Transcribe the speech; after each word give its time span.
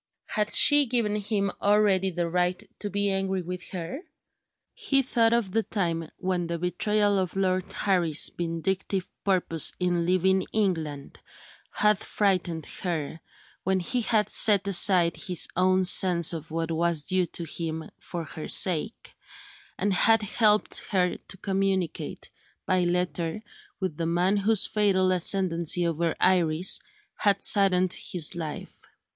Had 0.29 0.51
she 0.51 0.87
given 0.87 1.15
him 1.15 1.51
already 1.61 2.09
the 2.09 2.27
right 2.27 2.63
to 2.79 2.89
be 2.89 3.11
angry 3.11 3.43
with 3.43 3.69
her? 3.69 3.99
He 4.73 5.03
thought 5.03 5.31
of 5.31 5.51
the 5.51 5.61
time, 5.61 6.09
when 6.17 6.47
the 6.47 6.57
betrayal 6.57 7.19
of 7.19 7.35
Lord 7.35 7.71
Harry's 7.71 8.31
vindictive 8.35 9.07
purpose 9.23 9.73
in 9.79 10.07
leaving 10.07 10.47
England 10.53 11.19
had 11.69 11.99
frightened 11.99 12.65
her 12.81 13.19
when 13.63 13.79
he 13.79 14.01
had 14.01 14.31
set 14.31 14.67
aside 14.67 15.17
his 15.17 15.47
own 15.55 15.85
sense 15.85 16.33
of 16.33 16.49
what 16.49 16.71
was 16.71 17.03
due 17.03 17.27
to 17.27 17.43
him, 17.43 17.87
for 17.99 18.23
her 18.23 18.47
sake 18.47 19.13
and 19.77 19.93
had 19.93 20.23
helped 20.23 20.79
her 20.87 21.15
to 21.15 21.37
communicate, 21.37 22.31
by 22.65 22.85
letter, 22.85 23.43
with 23.79 23.97
the 23.97 24.07
man 24.07 24.37
whose 24.37 24.65
fatal 24.65 25.11
ascendency 25.11 25.85
over 25.85 26.15
Iris 26.19 26.79
had 27.17 27.43
saddened 27.43 27.93
his 27.93 28.33
life. 28.33 28.79